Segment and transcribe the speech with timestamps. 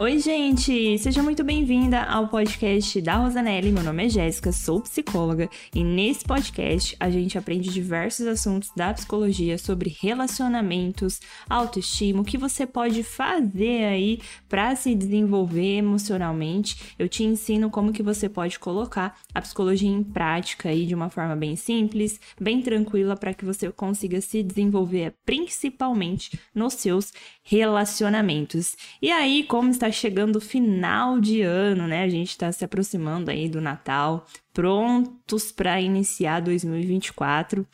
[0.00, 0.96] Oi, gente!
[0.98, 3.72] Seja muito bem-vinda ao podcast da Rosanelli.
[3.72, 8.94] Meu nome é Jéssica, sou psicóloga e nesse podcast a gente aprende diversos assuntos da
[8.94, 16.94] psicologia sobre relacionamentos, autoestima, o que você pode fazer aí para se desenvolver emocionalmente.
[16.96, 21.10] Eu te ensino como que você pode colocar a psicologia em prática aí de uma
[21.10, 27.12] forma bem simples, bem tranquila para que você consiga se desenvolver principalmente nos seus
[27.42, 28.76] relacionamentos.
[29.02, 32.02] E aí, como está chegando o final de ano, né?
[32.02, 37.66] A gente está se aproximando aí do Natal, prontos para iniciar 2024.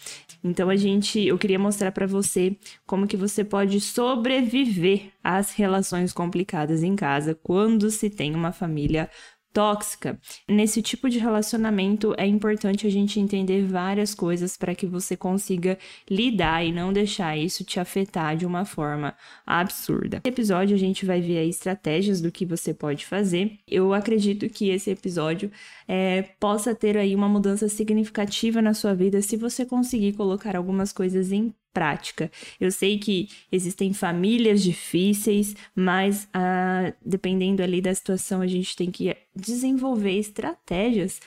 [0.43, 2.57] Então a gente, eu queria mostrar para você
[2.87, 9.09] como que você pode sobreviver às relações complicadas em casa quando se tem uma família
[9.55, 10.19] tóxica.
[10.49, 15.79] Nesse tipo de relacionamento é importante a gente entender várias coisas para que você consiga
[16.11, 19.15] lidar e não deixar isso te afetar de uma forma
[19.47, 20.17] absurda.
[20.25, 23.59] Nesse episódio a gente vai ver estratégias do que você pode fazer.
[23.67, 25.51] Eu acredito que esse episódio
[25.87, 30.93] é, possa ter aí uma mudança significativa na sua vida se você conseguir colocar algumas
[30.93, 32.31] coisas em prática.
[32.61, 38.91] Eu sei que existem famílias difíceis, mas ah, dependendo ali da situação, a gente tem
[38.91, 41.21] que desenvolver estratégias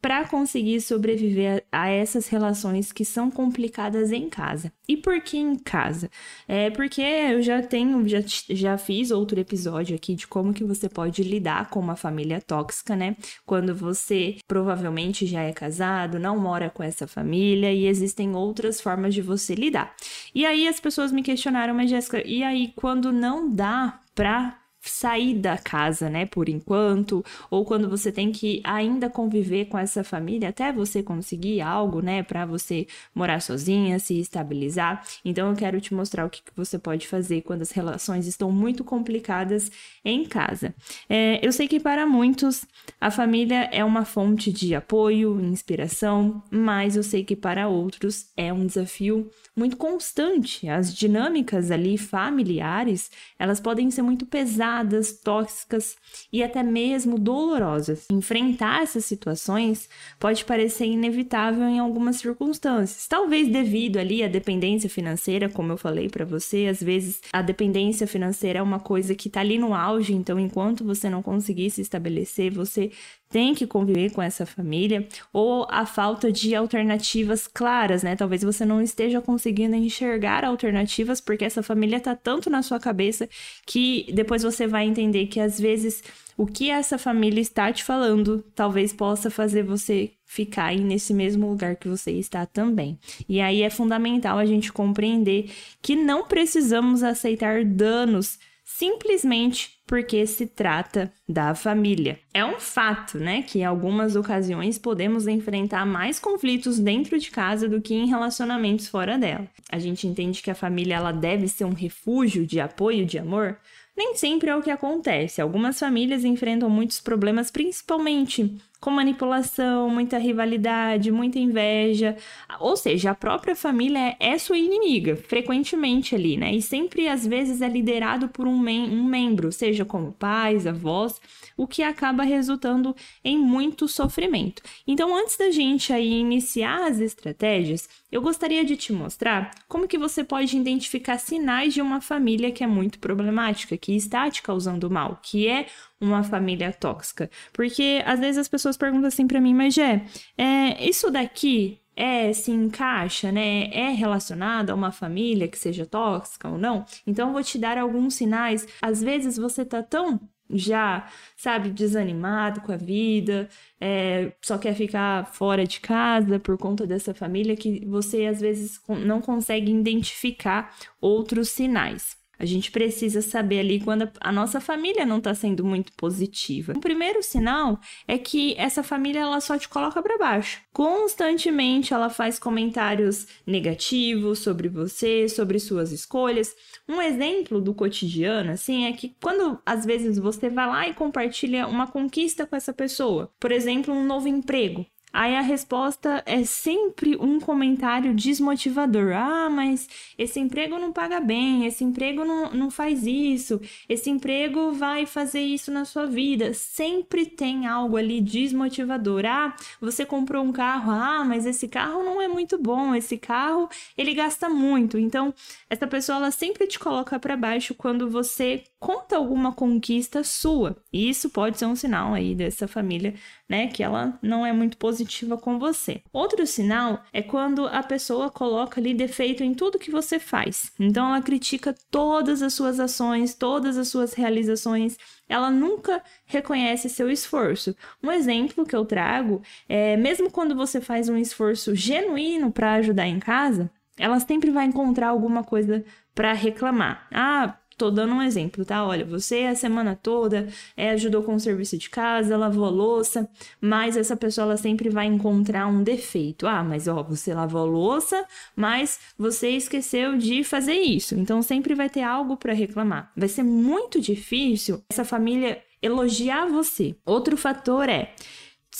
[0.00, 4.72] para conseguir sobreviver a, a, essas relações que são complicadas em casa.
[4.88, 6.10] E por que em casa?
[6.48, 10.88] É porque eu já tenho, já, já fiz outro episódio aqui de como que você
[10.88, 13.16] pode lidar com uma família tóxica, né?
[13.46, 19.14] Quando você provavelmente já é casado, não mora com essa família e existem outras formas
[19.14, 19.94] de você lidar.
[20.34, 25.34] E aí as pessoas me questionaram, mas Jéssica, e aí quando não dá pra sair
[25.34, 30.48] da casa, né, por enquanto, ou quando você tem que ainda conviver com essa família
[30.48, 35.04] até você conseguir algo, né, para você morar sozinha, se estabilizar.
[35.24, 38.82] Então eu quero te mostrar o que, você pode fazer quando as relações estão muito
[38.82, 39.70] complicadas
[40.04, 40.74] em casa.
[41.08, 42.64] É, eu sei que para muitos
[43.00, 48.52] a família é uma fonte de apoio, inspiração, mas eu sei que para outros é
[48.52, 50.68] um desafio muito constante.
[50.68, 55.96] As dinâmicas ali familiares, elas podem ser muito pesadas pesadas, tóxicas
[56.32, 58.06] e até mesmo dolorosas.
[58.10, 59.88] Enfrentar essas situações
[60.18, 66.08] pode parecer inevitável em algumas circunstâncias, talvez devido ali à dependência financeira, como eu falei
[66.08, 70.12] para você, às vezes a dependência financeira é uma coisa que tá ali no auge,
[70.12, 72.90] então enquanto você não conseguir se estabelecer, você
[73.30, 78.16] tem que conviver com essa família, ou a falta de alternativas claras, né?
[78.16, 83.28] Talvez você não esteja conseguindo enxergar alternativas porque essa família tá tanto na sua cabeça
[83.64, 86.02] que depois você vai entender que às vezes
[86.36, 91.48] o que essa família está te falando talvez possa fazer você ficar aí nesse mesmo
[91.48, 92.98] lugar que você está também.
[93.28, 98.38] E aí é fundamental a gente compreender que não precisamos aceitar danos
[98.76, 102.20] simplesmente porque se trata da família.
[102.32, 107.68] É um fato, né, que em algumas ocasiões podemos enfrentar mais conflitos dentro de casa
[107.68, 109.48] do que em relacionamentos fora dela.
[109.70, 113.58] A gente entende que a família ela deve ser um refúgio de apoio, de amor,
[113.96, 115.42] nem sempre é o que acontece.
[115.42, 122.16] Algumas famílias enfrentam muitos problemas, principalmente com manipulação, muita rivalidade, muita inveja.
[122.58, 126.54] Ou seja, a própria família é sua inimiga, frequentemente ali, né?
[126.54, 131.20] E sempre, às vezes, é liderado por um, mem um membro, seja como pais, avós,
[131.56, 134.62] o que acaba resultando em muito sofrimento.
[134.86, 139.98] Então, antes da gente aí iniciar as estratégias, eu gostaria de te mostrar como que
[139.98, 144.90] você pode identificar sinais de uma família que é muito problemática, que está te causando
[144.90, 145.66] mal, que é
[146.00, 147.30] uma família tóxica.
[147.52, 150.04] Porque às vezes as pessoas perguntam assim para mim, mas Jé,
[150.36, 153.68] é, isso daqui é se encaixa, né?
[153.72, 156.84] É relacionado a uma família que seja tóxica ou não?
[157.06, 158.66] Então eu vou te dar alguns sinais.
[158.80, 160.20] Às vezes você tá tão
[160.52, 163.48] já, sabe, desanimado com a vida,
[163.80, 168.80] é, só quer ficar fora de casa por conta dessa família que você às vezes
[168.88, 172.19] não consegue identificar outros sinais.
[172.40, 176.72] A gente precisa saber ali quando a nossa família não está sendo muito positiva.
[176.74, 177.78] O primeiro sinal
[178.08, 180.62] é que essa família ela só te coloca para baixo.
[180.72, 186.54] Constantemente ela faz comentários negativos sobre você, sobre suas escolhas.
[186.88, 191.66] Um exemplo do cotidiano, assim, é que quando às vezes você vai lá e compartilha
[191.66, 197.16] uma conquista com essa pessoa, por exemplo, um novo emprego, Aí a resposta é sempre
[197.16, 199.12] um comentário desmotivador.
[199.12, 204.72] Ah, mas esse emprego não paga bem, esse emprego não, não faz isso, esse emprego
[204.72, 206.54] vai fazer isso na sua vida.
[206.54, 209.24] Sempre tem algo ali desmotivador.
[209.26, 213.68] Ah, você comprou um carro, ah, mas esse carro não é muito bom, esse carro
[213.98, 214.96] ele gasta muito.
[214.98, 215.34] Então,
[215.68, 220.82] essa pessoa ela sempre te coloca para baixo quando você conta alguma conquista sua.
[220.90, 223.14] E isso pode ser um sinal aí dessa família,
[223.46, 226.02] né, que ela não é muito positiva com você.
[226.10, 230.72] Outro sinal é quando a pessoa coloca ali defeito em tudo que você faz.
[230.80, 234.96] Então ela critica todas as suas ações, todas as suas realizações,
[235.28, 237.76] ela nunca reconhece seu esforço.
[238.02, 243.06] Um exemplo que eu trago é, mesmo quando você faz um esforço genuíno para ajudar
[243.06, 245.84] em casa, ela sempre vai encontrar alguma coisa
[246.14, 247.06] para reclamar.
[247.12, 248.86] Ah, Tô dando um exemplo, tá?
[248.86, 250.46] Olha, você a semana toda
[250.76, 253.26] é, ajudou com o serviço de casa, lavou a louça,
[253.58, 256.46] mas essa pessoa ela sempre vai encontrar um defeito.
[256.46, 258.22] Ah, mas ó, você lavou a louça,
[258.54, 261.14] mas você esqueceu de fazer isso.
[261.14, 263.10] Então sempre vai ter algo para reclamar.
[263.16, 266.94] Vai ser muito difícil essa família elogiar você.
[267.06, 268.12] Outro fator é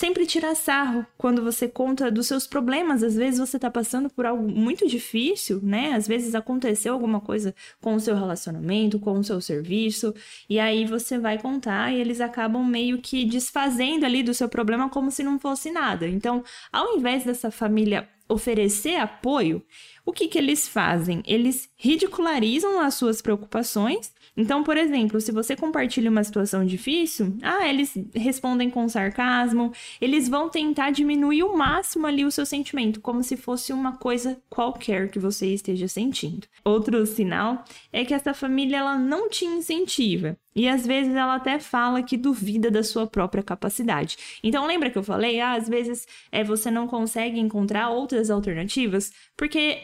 [0.01, 3.03] sempre tirar sarro quando você conta dos seus problemas.
[3.03, 5.93] Às vezes você está passando por algo muito difícil, né?
[5.93, 10.15] Às vezes aconteceu alguma coisa com o seu relacionamento, com o seu serviço,
[10.49, 14.89] e aí você vai contar e eles acabam meio que desfazendo ali do seu problema
[14.89, 16.09] como se não fosse nada.
[16.09, 16.43] Então,
[16.73, 19.63] ao invés dessa família oferecer apoio,
[20.07, 21.23] o que, que eles fazem?
[21.27, 27.69] Eles ridicularizam as suas preocupações então, por exemplo, se você compartilha uma situação difícil, ah,
[27.69, 33.23] eles respondem com sarcasmo, eles vão tentar diminuir o máximo ali o seu sentimento, como
[33.23, 36.47] se fosse uma coisa qualquer que você esteja sentindo.
[36.65, 40.37] Outro sinal é que essa família ela não te incentiva.
[40.55, 44.17] E às vezes ela até fala que duvida da sua própria capacidade.
[44.43, 49.13] Então lembra que eu falei, ah, às vezes é, você não consegue encontrar outras alternativas,
[49.37, 49.79] porque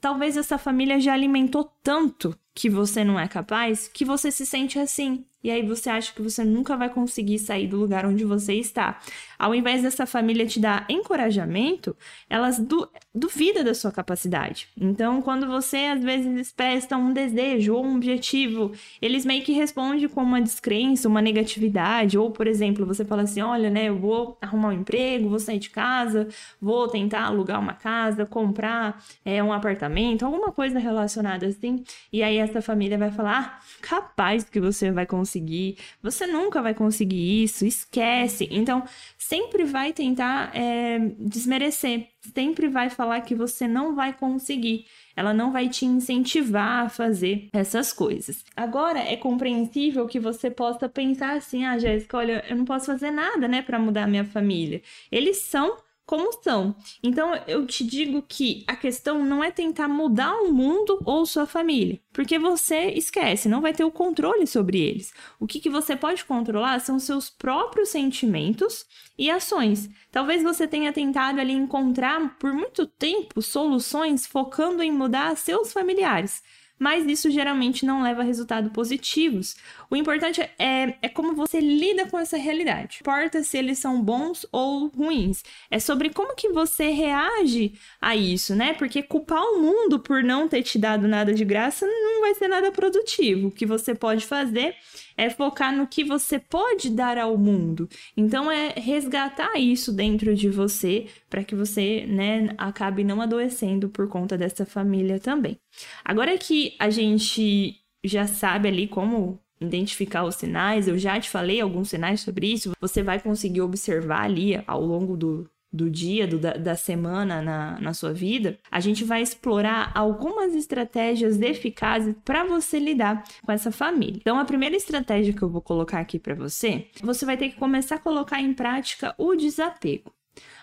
[0.00, 4.78] talvez essa família já alimentou tanto que você não é capaz, que você se sente
[4.78, 5.26] assim.
[5.44, 8.98] E aí você acha que você nunca vai conseguir sair do lugar onde você está.
[9.38, 11.96] Ao invés dessa família te dar encorajamento,
[12.28, 14.68] elas du duvidam da sua capacidade.
[14.78, 20.06] Então, quando você às vezes expressa um desejo ou um objetivo, eles meio que respondem
[20.08, 22.18] com uma descrença, uma negatividade.
[22.18, 25.58] Ou, por exemplo, você fala assim: olha, né, eu vou arrumar um emprego, vou sair
[25.58, 26.28] de casa,
[26.60, 31.82] vou tentar alugar uma casa, comprar é, um apartamento, alguma coisa relacionada assim.
[32.12, 36.74] E aí essa família vai falar: ah, capaz que você vai conseguir, você nunca vai
[36.74, 38.48] conseguir isso, esquece.
[38.50, 38.82] Então,
[39.26, 44.86] sempre vai tentar é, desmerecer, sempre vai falar que você não vai conseguir.
[45.16, 48.44] Ela não vai te incentivar a fazer essas coisas.
[48.56, 53.10] Agora, é compreensível que você possa pensar assim: ah, Jéssica, olha, eu não posso fazer
[53.10, 54.80] nada, né, para mudar a minha família.
[55.10, 55.76] Eles são
[56.06, 56.76] como são.
[57.02, 61.46] Então eu te digo que a questão não é tentar mudar o mundo ou sua
[61.46, 65.12] família, porque você esquece, não vai ter o controle sobre eles.
[65.40, 68.86] O que, que você pode controlar são seus próprios sentimentos
[69.18, 69.90] e ações.
[70.12, 76.42] Talvez você tenha tentado ali encontrar por muito tempo soluções focando em mudar seus familiares
[76.78, 79.56] mas isso geralmente não leva a resultados positivos.
[79.90, 83.00] O importante é, é como você lida com essa realidade.
[83.04, 85.42] Não importa se eles são bons ou ruins.
[85.70, 88.74] É sobre como que você reage a isso, né?
[88.74, 92.48] Porque culpar o mundo por não ter te dado nada de graça não vai ser
[92.48, 93.48] nada produtivo.
[93.48, 94.74] O que você pode fazer
[95.16, 97.88] é focar no que você pode dar ao mundo.
[98.16, 104.08] Então é resgatar isso dentro de você para que você, né, acabe não adoecendo por
[104.08, 105.58] conta dessa família também.
[106.04, 111.60] Agora que a gente já sabe ali como identificar os sinais, eu já te falei
[111.60, 116.38] alguns sinais sobre isso, você vai conseguir observar ali ao longo do, do dia, do,
[116.38, 122.44] da, da semana na, na sua vida, a gente vai explorar algumas estratégias eficazes para
[122.44, 124.18] você lidar com essa família.
[124.20, 127.56] Então, a primeira estratégia que eu vou colocar aqui para você, você vai ter que
[127.56, 130.12] começar a colocar em prática o desapego.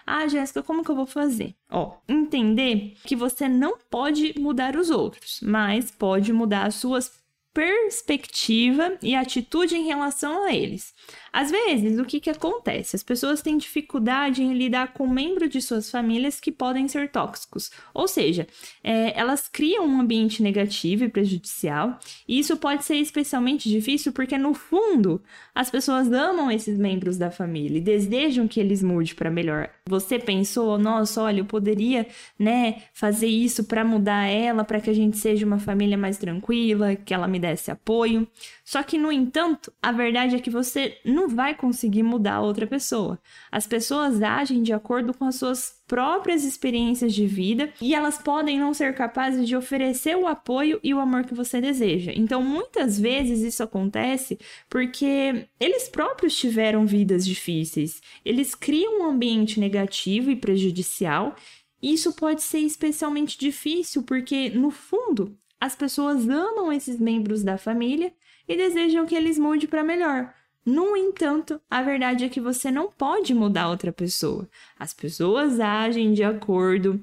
[0.05, 1.55] Ah, Jéssica, como que eu vou fazer?
[1.71, 7.22] Ó, entender que você não pode mudar os outros, mas pode mudar as suas
[7.53, 10.93] perspectiva e atitude em relação a eles.
[11.31, 12.95] Às vezes, o que, que acontece?
[12.95, 17.71] As pessoas têm dificuldade em lidar com membros de suas famílias que podem ser tóxicos,
[17.93, 18.47] ou seja,
[18.83, 24.37] é, elas criam um ambiente negativo e prejudicial, e isso pode ser especialmente difícil porque,
[24.37, 25.21] no fundo,
[25.53, 29.69] as pessoas amam esses membros da família e desejam que eles mudem para melhor.
[29.89, 32.07] Você pensou, nossa, olha, eu poderia,
[32.37, 36.95] né, fazer isso para mudar ela, para que a gente seja uma família mais tranquila,
[36.95, 38.27] que ela me dar esse apoio.
[38.63, 43.19] Só que, no entanto, a verdade é que você não vai conseguir mudar outra pessoa.
[43.51, 48.57] As pessoas agem de acordo com as suas próprias experiências de vida e elas podem
[48.57, 52.11] não ser capazes de oferecer o apoio e o amor que você deseja.
[52.15, 58.01] Então, muitas vezes isso acontece porque eles próprios tiveram vidas difíceis.
[58.25, 61.35] Eles criam um ambiente negativo e prejudicial
[61.83, 68.13] isso pode ser especialmente difícil porque, no fundo, as pessoas amam esses membros da família
[68.45, 70.33] e desejam que eles mudem para melhor.
[70.65, 74.49] No entanto, a verdade é que você não pode mudar outra pessoa.
[74.77, 77.01] As pessoas agem de acordo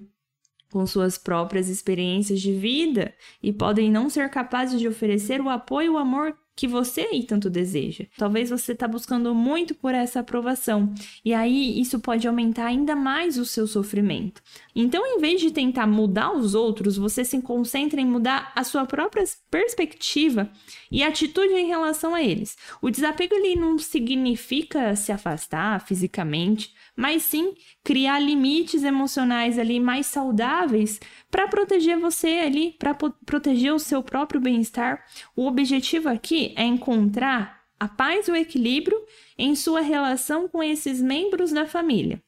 [0.70, 5.86] com suas próprias experiências de vida e podem não ser capazes de oferecer o apoio
[5.86, 8.04] e o amor que você aí tanto deseja.
[8.18, 10.92] Talvez você está buscando muito por essa aprovação
[11.24, 14.42] e aí isso pode aumentar ainda mais o seu sofrimento.
[14.76, 18.84] Então, em vez de tentar mudar os outros, você se concentra em mudar a sua
[18.84, 20.50] própria perspectiva
[20.92, 22.58] e atitude em relação a eles.
[22.82, 30.04] O desapego ele não significa se afastar fisicamente, mas sim criar limites emocionais ali mais
[30.04, 31.00] saudáveis
[31.30, 35.02] para proteger você ali, para proteger o seu próprio bem-estar.
[35.34, 38.98] O objetivo aqui é encontrar a paz e o equilíbrio
[39.38, 42.22] em sua relação com esses membros da família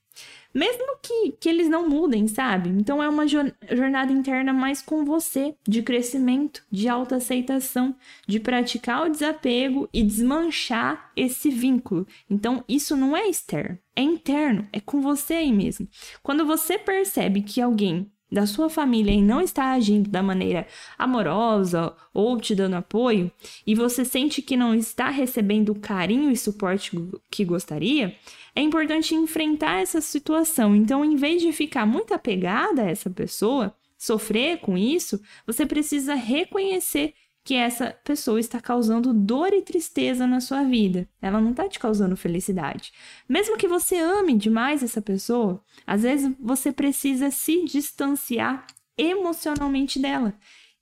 [0.54, 2.68] mesmo que, que eles não mudem, sabe?
[2.68, 9.10] Então é uma jornada interna mais com você, de crescimento, de autoaceitação, de praticar o
[9.10, 12.06] desapego e desmanchar esse vínculo.
[12.28, 15.88] Então isso não é externo, é interno, é com você aí mesmo.
[16.22, 21.94] Quando você percebe que alguém da sua família e não está agindo da maneira amorosa
[22.14, 23.30] ou te dando apoio,
[23.66, 26.98] e você sente que não está recebendo o carinho e suporte
[27.30, 28.16] que gostaria,
[28.56, 30.74] é importante enfrentar essa situação.
[30.74, 36.14] Então, em vez de ficar muito apegada a essa pessoa, sofrer com isso, você precisa
[36.14, 41.08] reconhecer que essa pessoa está causando dor e tristeza na sua vida.
[41.20, 42.92] Ela não está te causando felicidade.
[43.28, 50.34] Mesmo que você ame demais essa pessoa, às vezes você precisa se distanciar emocionalmente dela.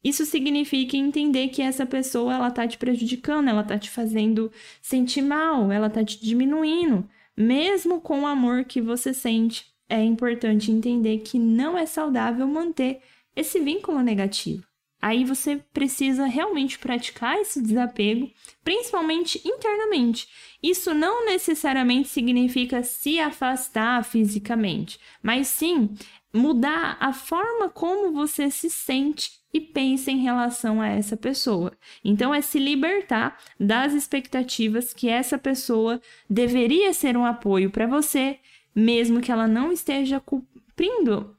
[0.03, 4.51] Isso significa entender que essa pessoa ela tá te prejudicando, ela tá te fazendo
[4.81, 7.09] sentir mal, ela tá te diminuindo.
[7.37, 13.01] Mesmo com o amor que você sente, é importante entender que não é saudável manter
[13.35, 14.70] esse vínculo negativo.
[15.01, 18.31] Aí você precisa realmente praticar esse desapego,
[18.63, 20.29] principalmente internamente.
[20.63, 25.95] Isso não necessariamente significa se afastar fisicamente, mas sim
[26.33, 31.73] mudar a forma como você se sente e pensa em relação a essa pessoa.
[32.05, 38.39] Então, é se libertar das expectativas que essa pessoa deveria ser um apoio para você,
[38.75, 41.37] mesmo que ela não esteja cumprindo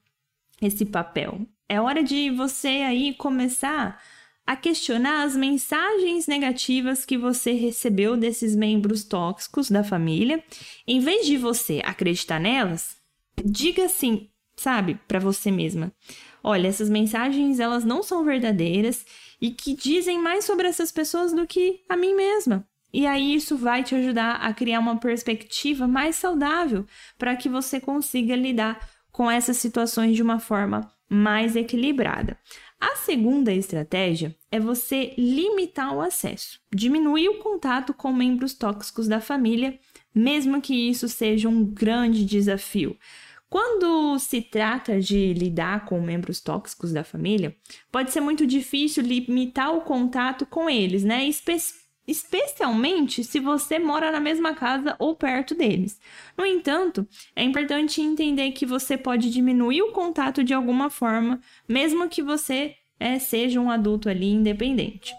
[0.61, 1.47] esse papel.
[1.71, 3.97] É hora de você aí começar
[4.45, 10.43] a questionar as mensagens negativas que você recebeu desses membros tóxicos da família.
[10.85, 12.97] Em vez de você acreditar nelas,
[13.45, 15.93] diga assim, sabe, para você mesma
[16.43, 19.05] olha, essas mensagens elas não são verdadeiras
[19.39, 22.67] e que dizem mais sobre essas pessoas do que a mim mesma.
[22.91, 26.85] E aí isso vai te ajudar a criar uma perspectiva mais saudável
[27.17, 32.37] para que você consiga lidar com essas situações de uma forma mais equilibrada.
[32.79, 39.19] A segunda estratégia é você limitar o acesso, diminuir o contato com membros tóxicos da
[39.19, 39.77] família,
[40.15, 42.97] mesmo que isso seja um grande desafio.
[43.49, 47.53] Quando se trata de lidar com membros tóxicos da família,
[47.91, 51.27] pode ser muito difícil limitar o contato com eles, né?
[51.27, 51.57] Espe
[52.07, 55.99] especialmente se você mora na mesma casa ou perto deles.
[56.37, 62.09] No entanto, é importante entender que você pode diminuir o contato de alguma forma, mesmo
[62.09, 65.13] que você é, seja um adulto ali independente.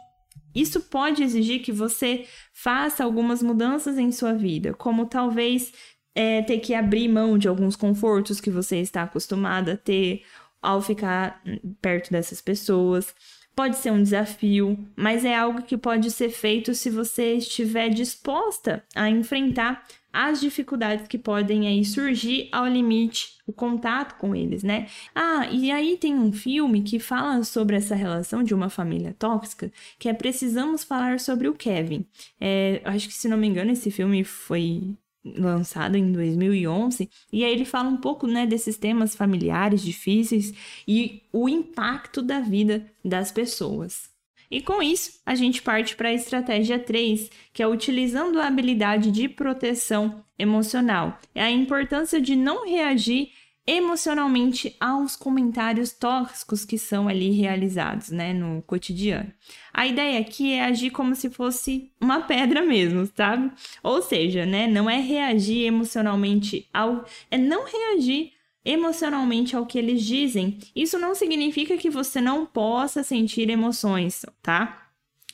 [0.55, 5.73] Isso pode exigir que você faça algumas mudanças em sua vida, como talvez
[6.15, 10.23] é, ter que abrir mão de alguns confortos que você está acostumada a ter
[10.61, 11.43] ao ficar
[11.81, 13.15] perto dessas pessoas.
[13.55, 18.83] Pode ser um desafio, mas é algo que pode ser feito se você estiver disposta
[18.95, 24.87] a enfrentar as dificuldades que podem aí surgir ao limite o contato com eles, né?
[25.15, 29.73] Ah, e aí tem um filme que fala sobre essa relação de uma família tóxica,
[29.99, 32.05] que é Precisamos Falar sobre o Kevin.
[32.41, 37.53] É, acho que, se não me engano, esse filme foi lançado em 2011, e aí
[37.53, 40.53] ele fala um pouco, né, desses temas familiares difíceis
[40.87, 44.11] e o impacto da vida das pessoas.
[44.51, 49.11] E com isso, a gente parte para a estratégia 3, que é utilizando a habilidade
[49.11, 51.19] de proteção emocional.
[51.35, 53.31] É a importância de não reagir
[53.67, 59.33] emocionalmente aos comentários tóxicos que são ali realizados, né, no cotidiano.
[59.73, 63.53] A ideia aqui é agir como se fosse uma pedra mesmo, sabe?
[63.83, 68.33] Ou seja, né, não é reagir emocionalmente ao é não reagir
[68.65, 70.59] emocionalmente ao que eles dizem.
[70.75, 74.82] Isso não significa que você não possa sentir emoções, tá?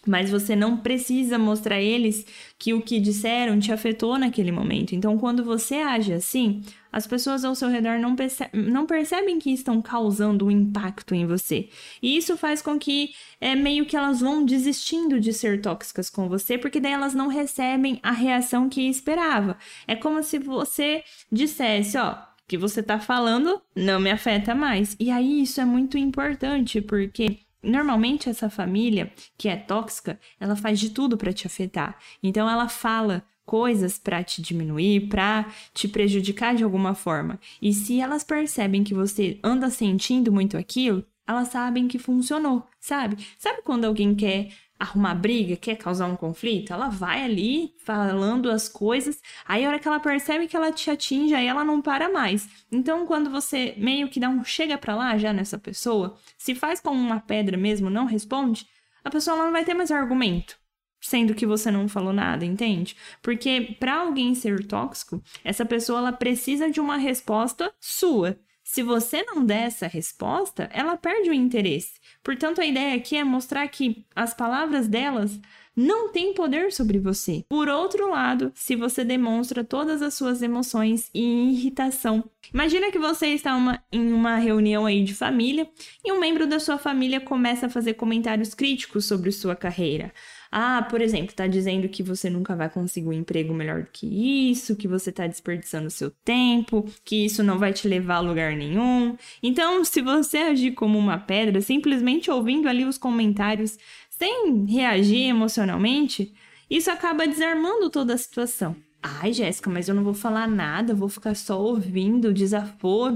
[0.07, 2.25] Mas você não precisa mostrar a eles
[2.59, 4.95] que o que disseram te afetou naquele momento.
[4.95, 9.51] Então, quando você age assim, as pessoas ao seu redor não, perce não percebem que
[9.51, 11.69] estão causando um impacto em você.
[12.03, 16.29] E isso faz com que é meio que elas vão desistindo de ser tóxicas com
[16.29, 19.57] você, porque daí elas não recebem a reação que esperava.
[19.87, 22.17] É como se você dissesse, ó,
[22.49, 24.97] que você tá falando não me afeta mais.
[24.99, 30.79] E aí isso é muito importante, porque Normalmente essa família que é tóxica, ela faz
[30.79, 31.99] de tudo para te afetar.
[32.23, 37.41] Então ela fala coisas para te diminuir, para te prejudicar de alguma forma.
[37.63, 43.17] E se elas percebem que você anda sentindo muito aquilo, elas sabem que funcionou, sabe?
[43.39, 48.69] Sabe quando alguém quer arrumar briga, quer causar um conflito, ela vai ali falando as
[48.69, 52.09] coisas, aí a hora que ela percebe que ela te atinge, aí ela não para
[52.09, 52.49] mais.
[52.71, 56.81] Então, quando você meio que dá um chega pra lá já nessa pessoa, se faz
[56.81, 58.67] como uma pedra mesmo, não responde,
[59.03, 60.57] a pessoa não vai ter mais argumento.
[61.01, 62.97] Sendo que você não falou nada, entende?
[63.23, 68.39] Porque para alguém ser tóxico, essa pessoa ela precisa de uma resposta sua.
[68.71, 71.99] Se você não der essa resposta, ela perde o interesse.
[72.23, 75.41] Portanto, a ideia aqui é mostrar que as palavras delas
[75.79, 77.45] não têm poder sobre você.
[77.49, 82.29] Por outro lado, se você demonstra todas as suas emoções e irritação.
[82.53, 85.69] Imagina que você está uma, em uma reunião aí de família
[86.05, 90.13] e um membro da sua família começa a fazer comentários críticos sobre sua carreira.
[90.51, 94.51] Ah, por exemplo, tá dizendo que você nunca vai conseguir um emprego melhor do que
[94.51, 98.57] isso, que você tá desperdiçando seu tempo, que isso não vai te levar a lugar
[98.57, 99.17] nenhum.
[99.43, 103.79] Então, se você agir como uma pedra, simplesmente ouvindo ali os comentários
[104.19, 106.35] sem reagir emocionalmente,
[106.69, 108.77] isso acaba desarmando toda a situação.
[109.03, 113.15] Ai, Jéssica, mas eu não vou falar nada, vou ficar só ouvindo desaforo.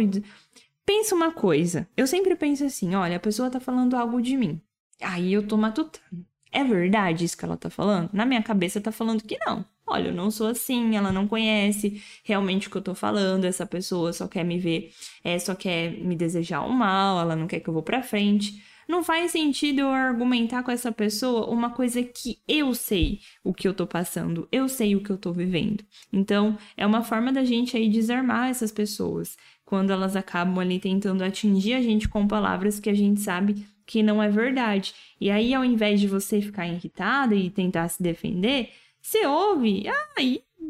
[0.86, 1.88] Pensa uma coisa.
[1.96, 4.60] Eu sempre penso assim: olha, a pessoa tá falando algo de mim.
[5.00, 6.24] Aí eu tô matutando.
[6.52, 8.10] É verdade isso que ela tá falando?
[8.12, 9.64] Na minha cabeça tá falando que não.
[9.86, 13.66] Olha, eu não sou assim, ela não conhece realmente o que eu tô falando, essa
[13.66, 14.92] pessoa só quer me ver,
[15.24, 18.62] é, só quer me desejar o mal, ela não quer que eu vou pra frente.
[18.88, 23.66] Não faz sentido eu argumentar com essa pessoa uma coisa que eu sei o que
[23.66, 25.84] eu tô passando, eu sei o que eu tô vivendo.
[26.12, 31.24] Então, é uma forma da gente aí desarmar essas pessoas quando elas acabam ali tentando
[31.24, 34.94] atingir a gente com palavras que a gente sabe que não é verdade.
[35.20, 40.20] E aí, ao invés de você ficar irritada e tentar se defender, você ouve, ah,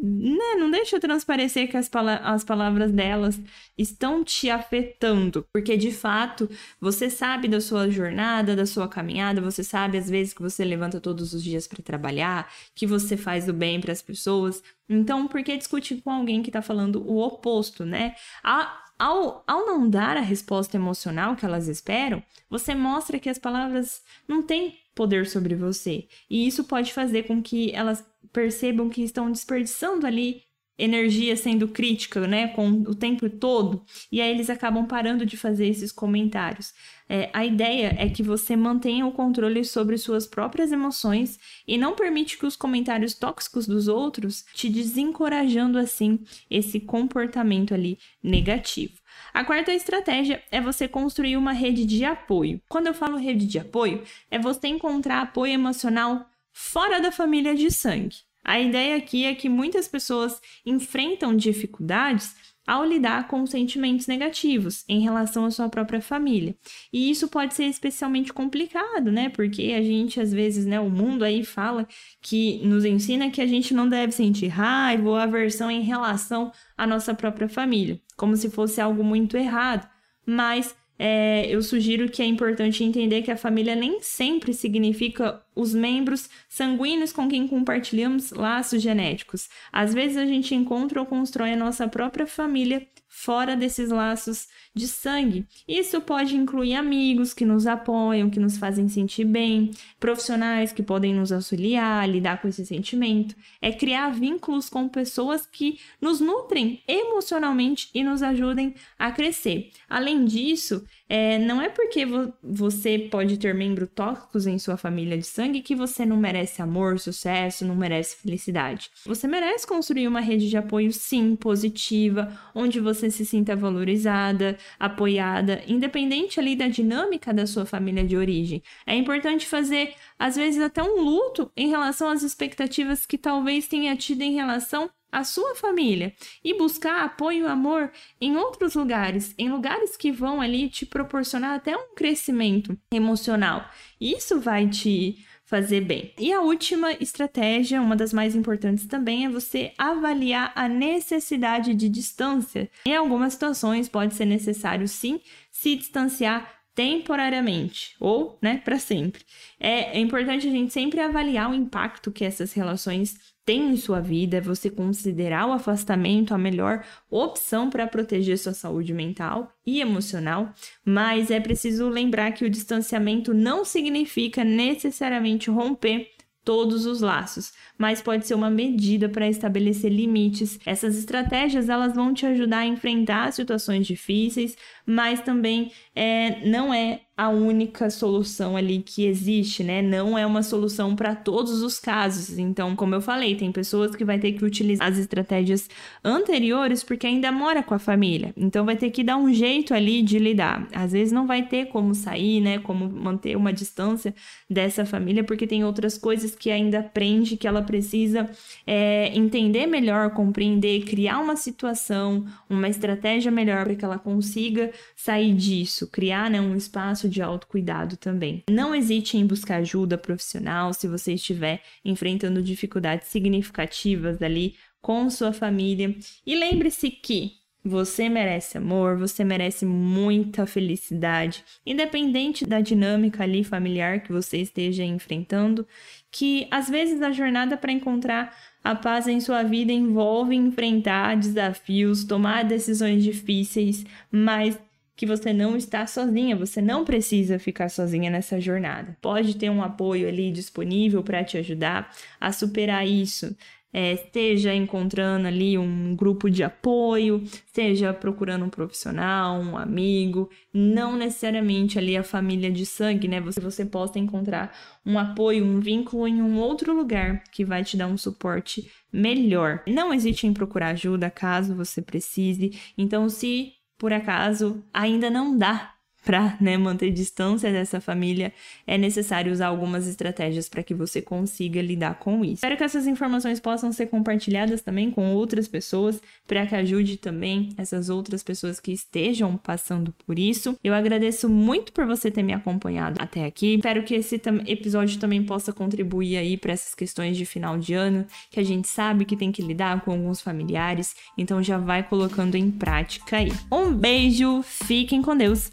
[0.05, 1.88] né, não deixa transparecer que as,
[2.25, 3.41] as palavras delas
[3.79, 9.62] estão te afetando, porque de fato você sabe da sua jornada, da sua caminhada, você
[9.62, 13.53] sabe às vezes que você levanta todos os dias para trabalhar, que você faz o
[13.53, 14.61] bem para as pessoas.
[14.88, 18.17] Então, por que discutir com alguém que está falando o oposto, né?
[18.43, 23.37] A ao, ao não dar a resposta emocional que elas esperam, você mostra que as
[23.37, 26.07] palavras não têm poder sobre você.
[26.31, 30.42] E isso pode fazer com que elas percebam que estão desperdiçando ali
[30.79, 35.68] energia sendo crítica, né, com o tempo todo, e aí eles acabam parando de fazer
[35.68, 36.73] esses comentários.
[37.09, 41.95] É, a ideia é que você mantenha o controle sobre suas próprias emoções e não
[41.95, 48.95] permite que os comentários tóxicos dos outros te desencorajando assim esse comportamento ali negativo.
[49.35, 52.61] A quarta estratégia é você construir uma rede de apoio.
[52.68, 57.71] Quando eu falo rede de apoio, é você encontrar apoio emocional fora da família de
[57.71, 58.17] sangue.
[58.45, 62.35] A ideia aqui é que muitas pessoas enfrentam dificuldades
[62.67, 66.57] ao lidar com sentimentos negativos em relação à sua própria família.
[66.93, 69.29] E isso pode ser especialmente complicado, né?
[69.29, 71.87] Porque a gente, às vezes, né, o mundo aí fala
[72.21, 76.87] que nos ensina que a gente não deve sentir raiva ou aversão em relação à
[76.87, 79.88] nossa própria família, como se fosse algo muito errado.
[80.25, 85.75] Mas é, eu sugiro que é importante entender que a família nem sempre significa os
[85.75, 89.49] membros sanguíneos com quem compartilhamos laços genéticos.
[89.73, 94.88] Às vezes a gente encontra ou constrói a nossa própria família fora desses laços de
[94.88, 95.46] sangue.
[95.68, 99.70] Isso pode incluir amigos que nos apoiam, que nos fazem sentir bem,
[100.01, 103.37] profissionais que podem nos auxiliar lidar com esse sentimento.
[103.61, 109.70] É criar vínculos com pessoas que nos nutrem emocionalmente e nos ajudem a crescer.
[109.90, 115.18] Além disso, é, não é porque vo você pode ter membros tóxicos em sua família
[115.18, 118.90] de sangue que você não merece amor, sucesso, não merece felicidade.
[119.05, 124.57] Você merece construir uma rede de apoio, sim, positiva, onde você você se sinta valorizada,
[124.79, 128.62] apoiada, independente ali da dinâmica da sua família de origem.
[128.87, 133.97] É importante fazer, às vezes, até um luto em relação às expectativas que talvez tenha
[133.97, 139.51] tido em relação à sua família e buscar apoio e amor em outros lugares, em
[139.51, 143.69] lugares que vão ali te proporcionar até um crescimento emocional.
[144.01, 146.15] Isso vai te fazer bem.
[146.19, 151.91] E a última estratégia, uma das mais importantes também, é você avaliar a necessidade de
[151.91, 152.71] distância.
[152.87, 159.23] Em algumas situações pode ser necessário sim se distanciar temporariamente ou, né, para sempre.
[159.61, 164.01] É, é importante a gente sempre avaliar o impacto que essas relações têm em sua
[164.01, 169.81] vida, é você considerar o afastamento a melhor opção para proteger sua saúde mental e
[169.81, 170.53] emocional,
[170.85, 176.09] mas é preciso lembrar que o distanciamento não significa necessariamente romper
[176.45, 180.59] todos os laços, mas pode ser uma medida para estabelecer limites.
[180.67, 187.03] Essas estratégias elas vão te ajudar a enfrentar situações difíceis, mas também é, não é
[187.14, 189.83] a única solução ali que existe, né?
[189.83, 192.38] Não é uma solução para todos os casos.
[192.38, 195.68] Então, como eu falei, tem pessoas que vai ter que utilizar as estratégias
[196.03, 198.33] anteriores porque ainda mora com a família.
[198.35, 200.66] Então, vai ter que dar um jeito ali de lidar.
[200.72, 202.59] Às vezes não vai ter como sair, né?
[202.59, 204.14] Como manter uma distância
[204.48, 208.31] dessa família porque tem outras coisas que ainda aprende que ela precisa
[208.66, 215.35] é, entender melhor, compreender, criar uma situação, uma estratégia melhor para que ela consiga sair
[215.35, 216.57] disso, criar né, um
[217.03, 218.45] espaço de autocuidado também.
[218.51, 225.33] Não hesite em buscar ajuda profissional se você estiver enfrentando dificuldades significativas ali com sua
[225.33, 225.95] família.
[226.27, 227.33] E lembre-se que
[227.65, 234.83] você merece amor, você merece muita felicidade, independente da dinâmica ali familiar que você esteja
[234.83, 235.65] enfrentando,
[236.11, 242.03] que às vezes a jornada para encontrar a paz em sua vida envolve enfrentar desafios,
[242.03, 244.59] tomar decisões difíceis, mas
[245.03, 248.97] que você não está sozinha, você não precisa ficar sozinha nessa jornada.
[249.03, 253.37] Pode ter um apoio ali disponível para te ajudar a superar isso.
[253.73, 260.97] É, esteja encontrando ali um grupo de apoio, esteja procurando um profissional, um amigo, não
[260.97, 263.21] necessariamente ali a família de sangue, né?
[263.23, 267.77] Você, você possa encontrar um apoio, um vínculo em um outro lugar que vai te
[267.77, 269.65] dar um suporte melhor.
[269.67, 272.57] Não hesite em procurar ajuda caso você precise.
[272.79, 278.33] Então, se por acaso ainda não dá para né, manter distância dessa família,
[278.67, 282.35] é necessário usar algumas estratégias para que você consiga lidar com isso.
[282.35, 287.51] Espero que essas informações possam ser compartilhadas também com outras pessoas, para que ajude também
[287.57, 290.57] essas outras pessoas que estejam passando por isso.
[290.62, 293.55] Eu agradeço muito por você ter me acompanhado até aqui.
[293.55, 298.07] Espero que esse episódio também possa contribuir aí para essas questões de final de ano,
[298.31, 302.37] que a gente sabe que tem que lidar com alguns familiares, então já vai colocando
[302.37, 303.33] em prática aí.
[303.51, 305.53] Um beijo, fiquem com Deus